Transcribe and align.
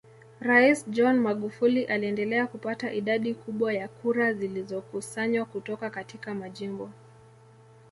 Rais 0.39 0.85
John 0.89 1.19
Magufuli 1.19 1.85
aliendelea 1.85 2.47
kupata 2.47 2.93
idadi 2.93 3.35
kubwa 3.35 3.73
ya 3.73 3.87
kura 3.87 4.33
zilizokusanywa 4.33 5.45
kutoka 5.45 5.89
katika 5.89 6.33
majimbo 6.35 6.89